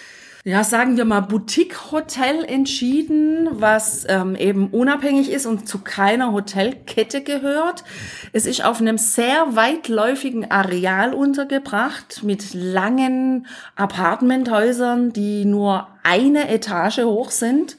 ja, 0.43 0.65
sagen 0.65 0.97
wir 0.97 1.05
mal, 1.05 1.21
Boutique-Hotel 1.21 2.43
entschieden, 2.43 3.47
was 3.49 4.05
ähm, 4.09 4.35
eben 4.35 4.67
unabhängig 4.67 5.31
ist 5.31 5.45
und 5.45 5.69
zu 5.69 5.79
keiner 5.79 6.33
Hotelkette 6.33 7.23
gehört. 7.23 7.85
Es 8.33 8.45
ist 8.45 8.63
auf 8.63 8.81
einem 8.81 8.97
sehr 8.97 9.55
weitläufigen 9.55 10.51
Areal 10.51 11.13
untergebracht 11.13 12.23
mit 12.23 12.53
langen 12.53 13.47
Apartmenthäusern, 13.77 15.13
die 15.13 15.45
nur 15.45 15.87
eine 16.03 16.49
Etage 16.49 16.99
hoch 16.99 17.31
sind 17.31 17.77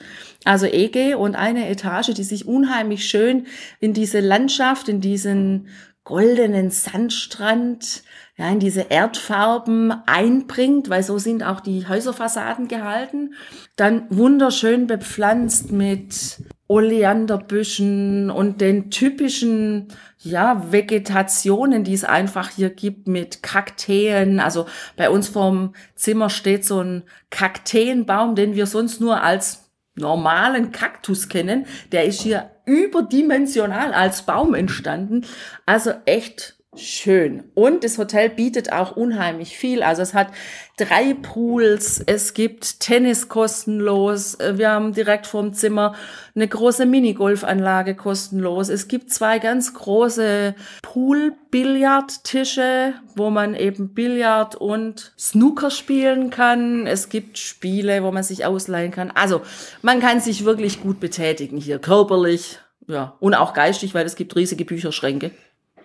also 0.48 0.66
EG 0.66 1.14
und 1.14 1.34
eine 1.34 1.68
Etage, 1.68 2.14
die 2.14 2.24
sich 2.24 2.46
unheimlich 2.46 3.04
schön 3.04 3.46
in 3.80 3.92
diese 3.92 4.20
Landschaft, 4.20 4.88
in 4.88 5.00
diesen 5.00 5.68
goldenen 6.08 6.70
Sandstrand, 6.70 8.02
ja, 8.38 8.48
in 8.48 8.60
diese 8.60 8.86
Erdfarben 8.88 9.92
einbringt, 10.06 10.88
weil 10.88 11.02
so 11.02 11.18
sind 11.18 11.42
auch 11.42 11.60
die 11.60 11.86
Häuserfassaden 11.86 12.66
gehalten. 12.66 13.34
Dann 13.76 14.06
wunderschön 14.08 14.86
bepflanzt 14.86 15.70
mit 15.70 16.38
Oleanderbüschen 16.66 18.30
und 18.30 18.62
den 18.62 18.90
typischen 18.90 19.88
ja, 20.20 20.72
Vegetationen, 20.72 21.84
die 21.84 21.92
es 21.92 22.04
einfach 22.04 22.48
hier 22.48 22.70
gibt 22.70 23.06
mit 23.06 23.42
Kakteen. 23.42 24.40
Also 24.40 24.64
bei 24.96 25.10
uns 25.10 25.28
vorm 25.28 25.74
Zimmer 25.94 26.30
steht 26.30 26.64
so 26.64 26.80
ein 26.82 27.02
Kakteenbaum, 27.28 28.34
den 28.34 28.54
wir 28.54 28.64
sonst 28.64 28.98
nur 28.98 29.22
als 29.22 29.70
normalen 29.94 30.72
Kaktus 30.72 31.28
kennen. 31.28 31.66
Der 31.92 32.06
ist 32.06 32.22
hier 32.22 32.50
überdimensional 32.68 33.94
als 33.94 34.22
Baum 34.22 34.54
entstanden. 34.54 35.24
Also 35.64 35.92
echt 36.04 36.57
schön. 36.76 37.44
Und 37.54 37.82
das 37.82 37.96
Hotel 37.98 38.30
bietet 38.30 38.72
auch 38.72 38.96
unheimlich 38.96 39.56
viel. 39.56 39.82
Also 39.82 40.02
es 40.02 40.14
hat 40.14 40.28
drei 40.76 41.14
Pools, 41.14 42.02
es 42.06 42.34
gibt 42.34 42.80
Tennis 42.80 43.28
kostenlos, 43.28 44.38
wir 44.38 44.70
haben 44.70 44.92
direkt 44.92 45.26
vorm 45.26 45.54
Zimmer 45.54 45.94
eine 46.34 46.46
große 46.46 46.86
Minigolfanlage 46.86 47.94
kostenlos. 47.94 48.68
Es 48.68 48.88
gibt 48.88 49.10
zwei 49.10 49.38
ganz 49.38 49.74
große 49.74 50.54
Pool-Billardtische, 50.82 52.92
wo 53.16 53.30
man 53.30 53.54
eben 53.54 53.94
Billard 53.94 54.54
und 54.54 55.12
Snooker 55.18 55.70
spielen 55.70 56.30
kann. 56.30 56.86
Es 56.86 57.08
gibt 57.08 57.38
Spiele, 57.38 58.04
wo 58.04 58.12
man 58.12 58.22
sich 58.22 58.44
ausleihen 58.44 58.92
kann. 58.92 59.10
Also 59.10 59.40
man 59.82 60.00
kann 60.00 60.20
sich 60.20 60.44
wirklich 60.44 60.80
gut 60.80 61.00
betätigen 61.00 61.56
hier, 61.56 61.78
körperlich, 61.78 62.58
ja, 62.86 63.16
und 63.20 63.34
auch 63.34 63.52
geistig, 63.52 63.94
weil 63.94 64.06
es 64.06 64.16
gibt 64.16 64.36
riesige 64.36 64.64
Bücherschränke. 64.64 65.32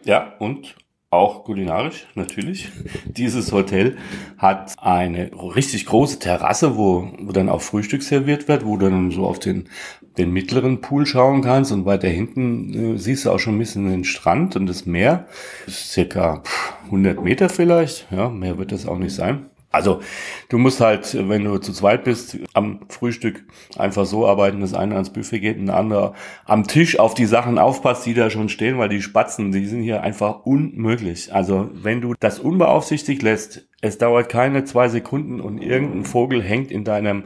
Ja, 0.06 0.34
und 0.40 0.76
auch 1.14 1.44
kulinarisch 1.44 2.08
natürlich. 2.16 2.72
Dieses 3.06 3.52
Hotel 3.52 3.98
hat 4.38 4.74
eine 4.80 5.32
richtig 5.56 5.86
große 5.86 6.20
Terrasse, 6.20 6.76
wo, 6.76 7.12
wo 7.20 7.32
dann 7.32 7.50
auch 7.50 7.62
Frühstück 7.62 8.02
serviert 8.04 8.48
wird, 8.48 8.66
wo 8.66 8.78
du 8.78 8.90
dann 8.90 9.12
so 9.12 9.26
auf 9.26 9.40
den, 9.40 9.70
den 10.18 10.32
mittleren 10.32 10.82
Pool 10.82 11.06
schauen 11.06 11.42
kannst 11.42 11.72
und 11.72 11.86
weiter 11.86 12.08
hinten 12.08 12.96
äh, 12.96 12.98
siehst 12.98 13.26
du 13.26 13.32
auch 13.32 13.40
schon 13.40 13.56
ein 13.56 13.60
bisschen 13.60 13.90
den 13.90 14.04
Strand 14.04 14.56
und 14.56 14.66
das 14.66 14.86
Meer. 14.86 15.28
Das 15.66 15.76
ist 15.76 15.92
circa 15.92 16.42
100 16.86 17.24
Meter 17.24 17.48
vielleicht, 17.48 18.08
ja, 18.12 18.30
mehr 18.30 18.58
wird 18.58 18.72
das 18.72 18.88
auch 18.88 18.98
nicht 18.98 19.14
sein. 19.14 19.46
Also 19.74 20.02
du 20.50 20.60
musst 20.60 20.80
halt, 20.82 21.18
wenn 21.28 21.44
du 21.44 21.58
zu 21.58 21.74
zweit 21.74 22.04
bist, 22.04 22.38
am 22.54 22.82
Frühstück 22.90 23.44
einfach 23.76 24.06
so 24.06 24.28
arbeiten, 24.28 24.62
dass 24.62 24.76
einer 24.76 24.96
ans 24.96 25.12
Buffet 25.12 25.40
geht 25.40 25.58
und 25.58 25.66
der 25.66 25.78
andere 25.78 26.14
am 26.46 26.68
Tisch 26.68 27.00
auf 27.00 27.16
die 27.16 27.26
Sachen 27.26 27.58
aufpasst, 27.58 28.06
die 28.06 28.14
da 28.14 28.30
schon 28.30 28.50
stehen, 28.50 28.78
weil 28.78 28.90
die 28.90 29.02
Spatzen, 29.02 29.52
die 29.52 29.66
sind 29.66 29.82
hier 29.82 30.04
einfach 30.04 30.46
unmöglich. 30.46 31.34
Also 31.34 31.72
wenn 31.74 32.02
du 32.02 32.14
das 32.20 32.38
unbeaufsichtigt 32.38 33.24
lässt, 33.24 33.68
es 33.82 33.98
dauert 33.98 34.30
keine 34.30 34.64
zwei 34.64 34.90
Sekunden 34.90 35.42
und 35.42 35.58
irgendein 35.58 36.06
Vogel 36.06 36.44
hängt 36.44 36.72
in 36.72 36.84
deinem 36.84 37.24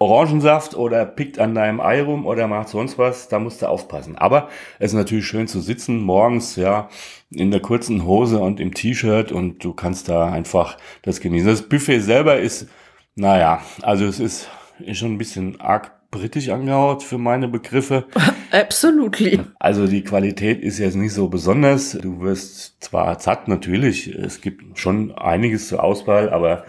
Orangensaft 0.00 0.76
oder 0.76 1.04
pickt 1.04 1.40
an 1.40 1.54
deinem 1.54 1.80
Ei 1.80 2.02
rum 2.02 2.24
oder 2.24 2.46
macht 2.46 2.68
sonst 2.68 2.98
was, 2.98 3.28
da 3.28 3.40
musst 3.40 3.62
du 3.62 3.66
aufpassen. 3.66 4.16
Aber 4.16 4.48
es 4.78 4.92
ist 4.92 4.96
natürlich 4.96 5.26
schön 5.26 5.48
zu 5.48 5.60
sitzen, 5.60 6.00
morgens, 6.00 6.54
ja, 6.54 6.88
in 7.30 7.50
der 7.50 7.60
kurzen 7.60 8.04
Hose 8.04 8.38
und 8.38 8.60
im 8.60 8.74
T-Shirt 8.74 9.32
und 9.32 9.64
du 9.64 9.72
kannst 9.72 10.08
da 10.08 10.30
einfach 10.30 10.78
das 11.02 11.20
genießen. 11.20 11.48
Das 11.48 11.62
Buffet 11.62 12.00
selber 12.00 12.38
ist, 12.38 12.68
naja, 13.16 13.60
also 13.82 14.04
es 14.04 14.20
ist, 14.20 14.48
ist 14.78 14.98
schon 14.98 15.14
ein 15.14 15.18
bisschen 15.18 15.60
arg 15.60 15.90
britisch 16.10 16.48
angehaut 16.48 17.02
für 17.02 17.18
meine 17.18 17.48
Begriffe. 17.48 18.06
Absolutely. 18.50 19.40
Also 19.58 19.86
die 19.86 20.02
Qualität 20.04 20.62
ist 20.62 20.78
jetzt 20.78 20.94
nicht 20.94 21.12
so 21.12 21.28
besonders. 21.28 21.92
Du 21.92 22.20
wirst 22.20 22.82
zwar 22.82 23.18
satt, 23.20 23.48
natürlich. 23.48 24.08
Es 24.08 24.40
gibt 24.40 24.78
schon 24.78 25.12
einiges 25.12 25.68
zur 25.68 25.84
Auswahl, 25.84 26.30
aber 26.30 26.64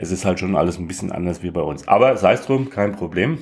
es 0.00 0.10
ist 0.10 0.24
halt 0.24 0.40
schon 0.40 0.56
alles 0.56 0.78
ein 0.78 0.88
bisschen 0.88 1.12
anders 1.12 1.42
wie 1.42 1.50
bei 1.50 1.60
uns. 1.60 1.86
Aber 1.86 2.16
sei 2.16 2.32
es 2.32 2.46
drum, 2.46 2.70
kein 2.70 2.92
Problem. 2.92 3.38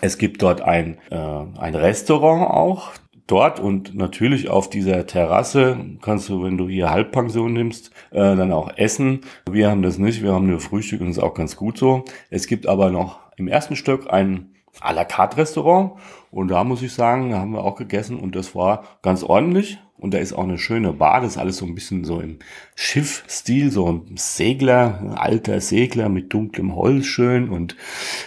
Es 0.00 0.18
gibt 0.18 0.40
dort 0.40 0.60
ein, 0.60 0.98
äh, 1.10 1.16
ein 1.16 1.74
Restaurant 1.74 2.48
auch. 2.48 2.92
Dort 3.26 3.58
und 3.58 3.96
natürlich 3.96 4.48
auf 4.48 4.70
dieser 4.70 5.04
Terrasse 5.06 5.76
kannst 6.00 6.28
du, 6.28 6.44
wenn 6.44 6.56
du 6.56 6.68
hier 6.68 6.90
Halbpension 6.90 7.52
nimmst, 7.52 7.90
äh, 8.12 8.36
dann 8.36 8.52
auch 8.52 8.70
essen. 8.76 9.22
Wir 9.50 9.68
haben 9.68 9.82
das 9.82 9.98
nicht, 9.98 10.22
wir 10.22 10.32
haben 10.32 10.46
nur 10.46 10.60
Frühstück 10.60 11.00
und 11.00 11.10
ist 11.10 11.18
auch 11.18 11.34
ganz 11.34 11.56
gut 11.56 11.76
so. 11.76 12.04
Es 12.30 12.46
gibt 12.46 12.68
aber 12.68 12.90
noch 12.90 13.18
im 13.36 13.48
ersten 13.48 13.74
Stück 13.74 14.08
ein 14.08 14.52
à 14.80 14.92
la 14.92 15.04
carte 15.04 15.36
Restaurant 15.36 15.92
und 16.30 16.48
da 16.48 16.64
muss 16.64 16.82
ich 16.82 16.92
sagen, 16.92 17.30
da 17.30 17.38
haben 17.38 17.52
wir 17.52 17.64
auch 17.64 17.76
gegessen 17.76 18.18
und 18.18 18.36
das 18.36 18.54
war 18.54 18.84
ganz 19.02 19.22
ordentlich. 19.22 19.78
Und 19.98 20.12
da 20.12 20.18
ist 20.18 20.34
auch 20.34 20.44
eine 20.44 20.58
schöne 20.58 20.92
Bar, 20.92 21.22
das 21.22 21.32
ist 21.32 21.38
alles 21.38 21.56
so 21.56 21.64
ein 21.64 21.74
bisschen 21.74 22.04
so 22.04 22.20
im 22.20 22.38
Schiffstil, 22.74 23.70
so 23.70 23.90
ein 23.90 24.16
Segler, 24.16 24.98
ein 25.00 25.14
alter 25.14 25.62
Segler 25.62 26.10
mit 26.10 26.34
dunklem 26.34 26.76
Holz 26.76 27.06
schön 27.06 27.48
und 27.48 27.76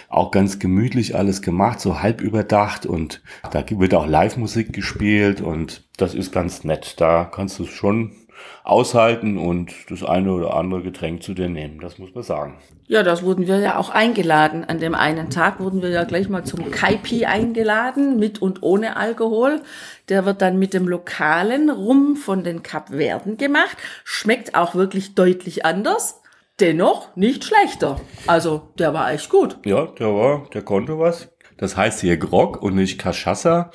auch 0.08 0.32
ganz 0.32 0.58
gemütlich 0.58 1.14
alles 1.14 1.42
gemacht, 1.42 1.78
so 1.78 2.02
halb 2.02 2.22
überdacht 2.22 2.86
und 2.86 3.22
da 3.52 3.64
wird 3.70 3.94
auch 3.94 4.08
Live-Musik 4.08 4.72
gespielt 4.72 5.40
und 5.40 5.88
das 5.96 6.14
ist 6.14 6.32
ganz 6.32 6.64
nett. 6.64 7.00
Da 7.00 7.24
kannst 7.24 7.60
du 7.60 7.66
schon 7.66 8.16
aushalten 8.64 9.38
und 9.38 9.72
das 9.88 10.04
eine 10.04 10.32
oder 10.32 10.54
andere 10.54 10.82
Getränk 10.82 11.22
zu 11.22 11.34
dir 11.34 11.48
nehmen. 11.48 11.80
Das 11.80 11.98
muss 11.98 12.14
man 12.14 12.22
sagen. 12.22 12.58
Ja, 12.86 13.02
das 13.02 13.22
wurden 13.22 13.46
wir 13.46 13.58
ja 13.58 13.78
auch 13.78 13.90
eingeladen. 13.90 14.64
An 14.64 14.80
dem 14.80 14.94
einen 14.94 15.30
Tag 15.30 15.60
wurden 15.60 15.80
wir 15.80 15.90
ja 15.90 16.04
gleich 16.04 16.28
mal 16.28 16.44
zum 16.44 16.70
Kaipi 16.70 17.24
eingeladen, 17.24 18.18
mit 18.18 18.42
und 18.42 18.62
ohne 18.62 18.96
Alkohol. 18.96 19.62
Der 20.08 20.26
wird 20.26 20.42
dann 20.42 20.58
mit 20.58 20.74
dem 20.74 20.88
lokalen 20.88 21.70
Rum 21.70 22.16
von 22.16 22.42
den 22.42 22.62
Kapverden 22.62 23.36
gemacht. 23.36 23.76
Schmeckt 24.04 24.54
auch 24.54 24.74
wirklich 24.74 25.14
deutlich 25.14 25.64
anders. 25.64 26.20
Dennoch 26.58 27.16
nicht 27.16 27.44
schlechter. 27.44 28.00
Also, 28.26 28.68
der 28.78 28.92
war 28.92 29.12
echt 29.12 29.30
gut. 29.30 29.56
Ja, 29.64 29.86
der 29.86 30.08
war, 30.08 30.48
der 30.52 30.62
konnte 30.62 30.98
was. 30.98 31.28
Das 31.56 31.76
heißt 31.76 32.00
hier 32.00 32.16
Grog 32.16 32.62
und 32.62 32.74
nicht 32.74 33.00
Cachaça. 33.00 33.70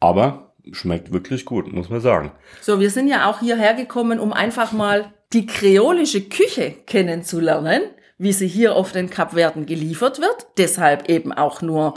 Aber 0.00 0.51
schmeckt 0.70 1.12
wirklich 1.12 1.44
gut, 1.44 1.72
muss 1.72 1.88
man 1.88 2.00
sagen. 2.00 2.32
So, 2.60 2.80
wir 2.80 2.90
sind 2.90 3.08
ja 3.08 3.28
auch 3.28 3.40
hierher 3.40 3.74
gekommen, 3.74 4.20
um 4.20 4.32
einfach 4.32 4.72
mal 4.72 5.12
die 5.32 5.46
kreolische 5.46 6.22
Küche 6.22 6.74
kennenzulernen, 6.86 7.82
wie 8.18 8.32
sie 8.32 8.46
hier 8.46 8.76
auf 8.76 8.92
den 8.92 9.10
Kapverden 9.10 9.66
geliefert 9.66 10.20
wird. 10.20 10.46
Deshalb 10.58 11.08
eben 11.08 11.32
auch 11.32 11.62
nur 11.62 11.94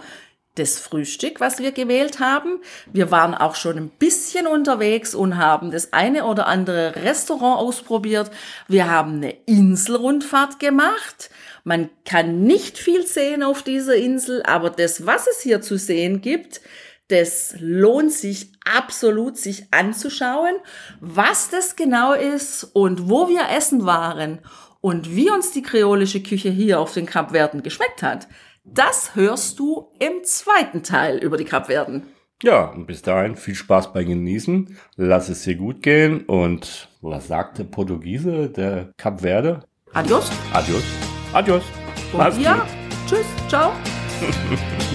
das 0.55 0.79
Frühstück, 0.79 1.41
was 1.41 1.60
wir 1.60 1.72
gewählt 1.72 2.19
haben. 2.19 2.62
Wir 2.91 3.12
waren 3.12 3.36
auch 3.36 3.55
schon 3.55 3.77
ein 3.77 3.89
bisschen 3.89 4.48
unterwegs 4.48 5.13
und 5.13 5.38
haben 5.38 5.69
das 5.69 5.93
eine 5.93 6.25
oder 6.25 6.48
andere 6.48 6.95
Restaurant 6.95 7.60
ausprobiert. 7.60 8.31
Wir 8.67 8.89
haben 8.89 9.15
eine 9.15 9.31
Inselrundfahrt 9.45 10.60
gemacht. 10.60 11.29
Man 11.65 11.89
kann 12.05 12.43
nicht 12.43 12.77
viel 12.77 13.05
sehen 13.05 13.43
auf 13.43 13.63
dieser 13.63 13.95
Insel, 13.95 14.43
aber 14.43 14.69
das, 14.69 15.05
was 15.05 15.27
es 15.27 15.41
hier 15.41 15.62
zu 15.62 15.77
sehen 15.77 16.22
gibt, 16.22 16.62
das 17.07 17.55
lohnt 17.59 18.12
sich 18.12 18.51
absolut, 18.63 19.38
sich 19.38 19.67
anzuschauen, 19.71 20.55
was 21.00 21.50
das 21.50 21.75
genau 21.75 22.13
ist 22.13 22.63
und 22.74 23.09
wo 23.09 23.27
wir 23.27 23.50
essen 23.55 23.85
waren 23.85 24.39
und 24.81 25.15
wie 25.15 25.29
uns 25.29 25.51
die 25.51 25.62
kreolische 25.62 26.21
Küche 26.21 26.50
hier 26.50 26.79
auf 26.79 26.93
den 26.93 27.05
Kapverden 27.05 27.63
geschmeckt 27.63 28.01
hat. 28.01 28.27
Das 28.63 29.15
hörst 29.15 29.59
du 29.59 29.91
im 30.00 30.24
zweiten 30.24 30.81
Teil 30.81 31.17
über 31.17 31.38
die 31.38 31.45
Kapverden. 31.45 32.03
Ja, 32.43 32.65
und 32.65 32.85
bis 32.85 33.01
dahin 33.01 33.35
viel 33.35 33.55
Spaß 33.55 33.93
beim 33.93 34.07
Genießen. 34.07 34.77
Lass 34.95 35.29
es 35.29 35.43
dir 35.43 35.55
gut 35.55 35.81
gehen. 35.81 36.25
Und 36.25 36.89
was 37.01 37.27
sagt 37.27 37.59
der 37.59 37.63
Portugiese 37.63 38.50
der 38.50 38.91
Kapverde? 38.97 39.63
Adios. 39.93 40.29
Adios. 40.51 40.83
Adios. 41.31 41.63
Und 42.12 42.41
ja, 42.41 42.65
tschüss, 43.07 43.25
ciao. 43.47 43.71